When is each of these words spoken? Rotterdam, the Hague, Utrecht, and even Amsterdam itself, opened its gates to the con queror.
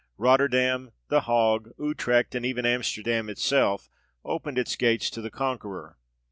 Rotterdam, 0.17 0.93
the 1.09 1.21
Hague, 1.21 1.73
Utrecht, 1.77 2.33
and 2.33 2.43
even 2.43 2.65
Amsterdam 2.65 3.29
itself, 3.29 3.87
opened 4.25 4.57
its 4.57 4.75
gates 4.75 5.11
to 5.11 5.21
the 5.21 5.29
con 5.29 5.59
queror. 5.59 5.93